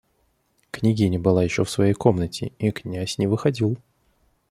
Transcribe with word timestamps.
Княгиня 0.71 1.19
была 1.19 1.43
еще 1.43 1.63
в 1.63 1.69
своей 1.69 1.93
комнате, 1.93 2.53
и 2.57 2.71
князь 2.71 3.19
не 3.19 3.27
выходил. 3.27 3.77